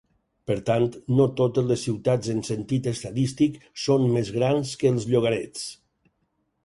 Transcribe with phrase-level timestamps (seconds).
[0.51, 0.85] Per tant,
[1.19, 5.69] no totes les ciutats en sentit estadístic són més grans que els llogarets.